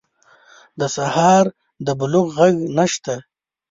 [0.79, 1.45] د سهار
[1.85, 3.15] د بلوغ ږغ نشته